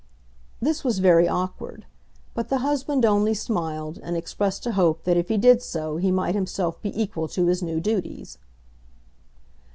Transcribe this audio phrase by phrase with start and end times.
[0.59, 1.85] This was very awkward;
[2.33, 6.11] but the husband only smiled, and expressed a hope that if he did so he
[6.11, 8.39] might himself be equal to his new duties.